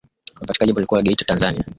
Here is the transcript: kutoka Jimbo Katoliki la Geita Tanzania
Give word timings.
kutoka 0.39 0.65
Jimbo 0.65 0.81
Katoliki 0.81 0.95
la 0.95 1.01
Geita 1.03 1.25
Tanzania 1.25 1.63